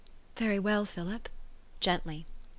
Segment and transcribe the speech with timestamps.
[0.35, 1.29] "Very well, Philip,"
[1.79, 2.25] gently.